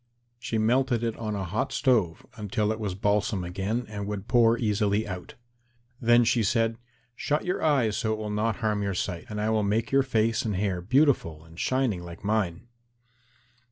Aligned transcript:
She 0.39 0.57
melted 0.57 1.03
it 1.03 1.15
on 1.17 1.35
a 1.35 1.43
hot 1.43 1.71
stove 1.71 2.25
until 2.35 2.71
it 2.71 2.79
was 2.79 2.95
balsam 2.95 3.43
again 3.43 3.85
and 3.87 4.07
would 4.07 4.27
pour 4.27 4.57
easily 4.57 5.07
out. 5.07 5.35
Then 6.01 6.23
she 6.23 6.41
said, 6.41 6.79
"Shut 7.15 7.45
your 7.45 7.61
eyes 7.61 7.97
so 7.97 8.09
that 8.09 8.13
it 8.15 8.17
will 8.17 8.31
not 8.31 8.55
harm 8.65 8.81
your 8.81 8.95
sight, 8.95 9.25
and 9.29 9.39
I 9.39 9.51
will 9.51 9.61
make 9.61 9.91
your 9.91 10.01
face 10.01 10.41
and 10.43 10.55
hair 10.55 10.81
beautiful 10.81 11.45
and 11.45 11.59
shining 11.59 12.01
like 12.01 12.23
mine." 12.23 12.65